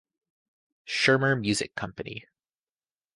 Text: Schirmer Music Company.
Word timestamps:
Schirmer 0.87 1.35
Music 1.35 1.75
Company. 1.75 2.25